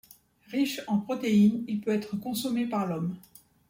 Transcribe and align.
Riche 0.49 0.81
en 0.87 0.97
protéine, 0.99 1.63
il 1.67 1.79
peut 1.79 1.91
être 1.93 2.15
consommé 2.15 2.65
par 2.65 2.87
l'Homme. 2.87 3.15